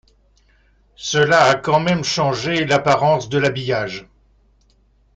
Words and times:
Cela 0.95 1.43
a 1.43 1.53
quand 1.55 1.79
même 1.79 2.03
changé 2.03 2.65
l'apparence 2.65 3.29
de 3.29 3.37
l'habillage. 3.37 4.07